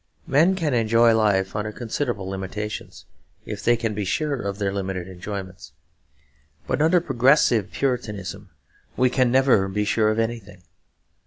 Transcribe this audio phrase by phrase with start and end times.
[0.25, 3.05] Men can enjoy life under considerable limitations,
[3.45, 5.73] if they can be sure of their limited enjoyments;
[6.65, 8.49] but under Progressive Puritanism
[8.97, 10.63] we can never be sure of anything.